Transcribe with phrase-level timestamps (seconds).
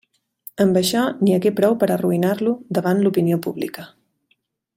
[0.63, 3.87] Amb això n'hi hagué prou per a arruïnar-lo davant l'opinió pública.